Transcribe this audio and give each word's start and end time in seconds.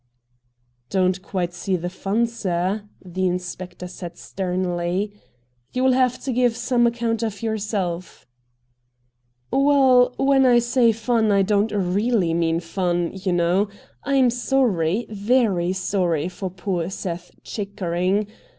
Don't 0.89 1.21
quite 1.21 1.53
see 1.53 1.75
the 1.75 1.87
fun, 1.87 2.25
sir,' 2.25 2.85
the 3.05 3.27
inspector 3.27 3.87
said 3.87 4.17
sternly. 4.17 5.13
'You 5.73 5.83
will 5.83 5.91
have 5.91 6.17
to 6.23 6.31
give 6.33 6.57
some 6.57 6.87
account 6.87 7.21
of 7.21 7.43
yourself.'' 7.43 8.25
Well, 9.51 10.15
when 10.17 10.43
I 10.47 10.57
say 10.57 10.91
fun 10.91 11.31
I 11.31 11.43
don't 11.43 11.71
really 11.71 12.33
mean 12.33 12.61
fun 12.61 13.11
you 13.13 13.31
know. 13.31 13.69
I 14.03 14.15
am 14.15 14.31
sorry, 14.31 15.05
very 15.07 15.71
sorry 15.71 16.27
for 16.29 16.49
poor 16.49 16.89
Seth 16.89 17.29
Chickering. 17.43 18.25